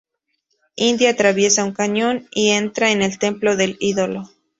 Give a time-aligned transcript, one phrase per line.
[0.77, 4.31] Indy atraviesa un cañón y entra en el templo del ídolo.